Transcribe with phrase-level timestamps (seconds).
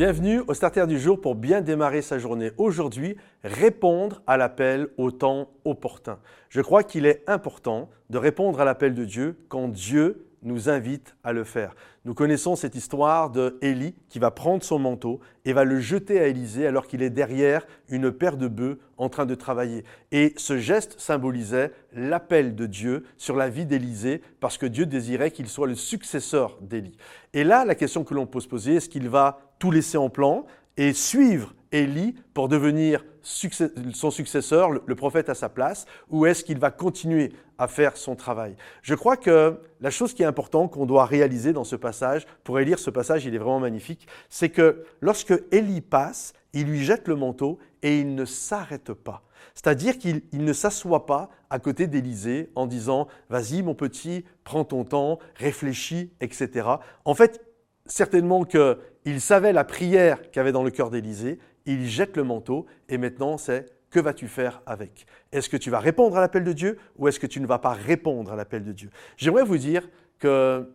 [0.00, 2.52] Bienvenue au Starter du jour pour bien démarrer sa journée.
[2.56, 6.18] Aujourd'hui, répondre à l'appel au temps opportun.
[6.48, 11.14] Je crois qu'il est important de répondre à l'appel de Dieu quand Dieu nous invite
[11.24, 11.74] à le faire.
[12.04, 16.18] Nous connaissons cette histoire de Élie qui va prendre son manteau et va le jeter
[16.18, 19.84] à Élisée alors qu'il est derrière une paire de bœufs en train de travailler.
[20.12, 25.30] Et ce geste symbolisait l'appel de Dieu sur la vie d'Élisée parce que Dieu désirait
[25.30, 26.96] qu'il soit le successeur d'Élie.
[27.34, 30.08] Et là, la question que l'on peut se poser, est-ce qu'il va tout laisser en
[30.08, 36.42] plan et suivre Élie pour devenir son successeur, le prophète à sa place, ou est-ce
[36.42, 38.56] qu'il va continuer à faire son travail?
[38.82, 42.58] Je crois que la chose qui est importante qu'on doit réaliser dans ce passage, pour
[42.58, 47.08] lire ce passage, il est vraiment magnifique, c'est que lorsque Élie passe, il lui jette
[47.08, 49.22] le manteau et il ne s'arrête pas.
[49.54, 54.84] C'est-à-dire qu'il ne s'assoit pas à côté d'Élisée en disant Vas-y, mon petit, prends ton
[54.84, 56.68] temps, réfléchis, etc.
[57.04, 57.44] En fait,
[57.86, 62.66] certainement qu'il savait la prière qu'il avait dans le cœur d'Élisée, il jette le manteau
[62.88, 65.06] et maintenant c'est que vas-tu faire avec?
[65.32, 67.58] Est-ce que tu vas répondre à l'appel de Dieu ou est-ce que tu ne vas
[67.58, 68.90] pas répondre à l'appel de Dieu?
[69.16, 69.88] J'aimerais vous dire
[70.18, 70.68] que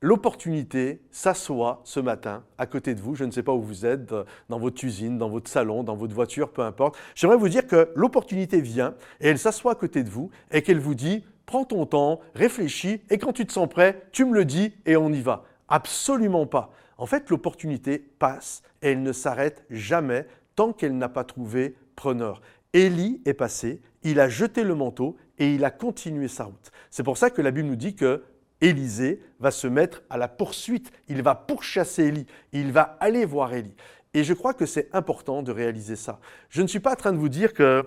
[0.00, 3.14] l'opportunité s'assoit ce matin à côté de vous.
[3.14, 4.12] Je ne sais pas où vous êtes,
[4.48, 6.96] dans votre cuisine, dans votre salon, dans votre voiture, peu importe.
[7.14, 10.80] J'aimerais vous dire que l'opportunité vient et elle s'assoit à côté de vous et qu'elle
[10.80, 14.44] vous dit, prends ton temps, réfléchis et quand tu te sens prêt, tu me le
[14.44, 15.44] dis et on y va.
[15.68, 16.72] Absolument pas.
[16.98, 22.40] En fait, l'opportunité passe et elle ne s'arrête jamais tant qu'elle n'a pas trouvé preneur.
[22.72, 26.70] Élie est passé, il a jeté le manteau et il a continué sa route.
[26.90, 28.22] C'est pour ça que la Bible nous dit que
[28.60, 33.52] Élisée va se mettre à la poursuite, il va pourchasser Élie, il va aller voir
[33.52, 33.74] Élie.
[34.14, 36.20] Et je crois que c'est important de réaliser ça.
[36.48, 37.84] Je ne suis pas en train de vous dire que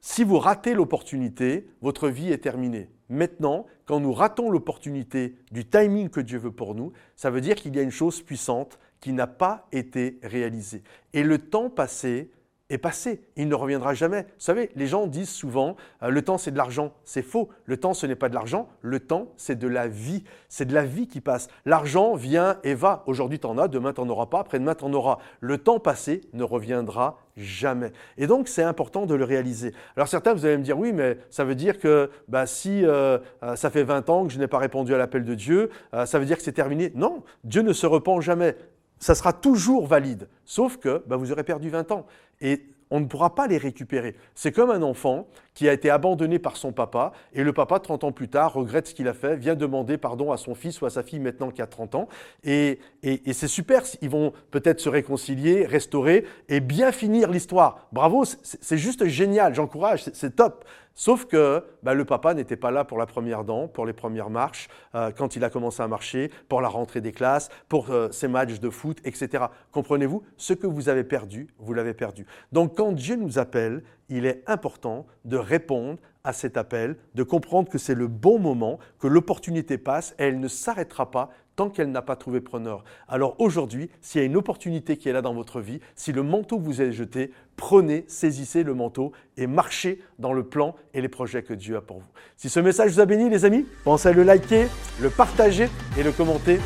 [0.00, 2.88] si vous ratez l'opportunité, votre vie est terminée.
[3.10, 7.56] Maintenant, quand nous ratons l'opportunité du timing que Dieu veut pour nous, ça veut dire
[7.56, 10.82] qu'il y a une chose puissante qui n'a pas été réalisée.
[11.12, 12.30] Et le temps passé
[12.70, 14.22] est passé, il ne reviendra jamais.
[14.22, 16.92] Vous savez, les gens disent souvent, euh, le temps c'est de l'argent.
[17.04, 20.24] C'est faux, le temps ce n'est pas de l'argent, le temps c'est de la vie.
[20.48, 21.48] C'est de la vie qui passe.
[21.66, 23.02] L'argent vient et va.
[23.06, 25.18] Aujourd'hui tu en as, demain tu n'en auras pas, après-demain tu en auras.
[25.40, 27.92] Le temps passé ne reviendra jamais.
[28.16, 29.72] Et donc c'est important de le réaliser.
[29.96, 33.18] Alors certains, vous allez me dire, oui, mais ça veut dire que bah, si euh,
[33.42, 35.70] euh, ça fait 20 ans que je n'ai pas répondu à l'appel de Dieu,
[36.04, 36.92] ça veut dire que c'est terminé.
[36.94, 38.56] Non, Dieu ne se repent jamais
[39.00, 42.06] ça sera toujours valide, sauf que bah, vous aurez perdu 20 ans.
[42.40, 44.16] Et on ne pourra pas les récupérer.
[44.34, 48.04] C'est comme un enfant qui a été abandonné par son papa et le papa, 30
[48.04, 50.86] ans plus tard, regrette ce qu'il a fait, vient demander pardon à son fils ou
[50.86, 52.08] à sa fille maintenant qui a 30 ans.
[52.42, 57.86] Et, et c'est super, ils vont peut-être se réconcilier, restaurer et bien finir l'histoire.
[57.92, 60.64] Bravo, c'est juste génial, j'encourage, c'est top.
[61.00, 64.28] Sauf que bah, le papa n'était pas là pour la première dent, pour les premières
[64.28, 68.10] marches, euh, quand il a commencé à marcher, pour la rentrée des classes, pour euh,
[68.10, 69.44] ses matchs de foot, etc.
[69.72, 70.22] Comprenez-vous?
[70.36, 72.26] Ce que vous avez perdu, vous l'avez perdu.
[72.52, 77.70] Donc quand Dieu nous appelle, il est important de répondre à cet appel, de comprendre
[77.70, 81.30] que c'est le bon moment, que l'opportunité passe et elle ne s'arrêtera pas
[81.68, 82.84] qu'elle n'a pas trouvé preneur.
[83.08, 86.22] Alors aujourd'hui, s'il y a une opportunité qui est là dans votre vie, si le
[86.22, 91.08] manteau vous est jeté, prenez, saisissez le manteau et marchez dans le plan et les
[91.08, 92.10] projets que Dieu a pour vous.
[92.36, 94.66] Si ce message vous a béni, les amis, pensez à le liker,
[95.00, 96.58] le partager et le commenter.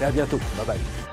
[0.00, 0.38] Et à bientôt.
[0.56, 1.05] Bye bye.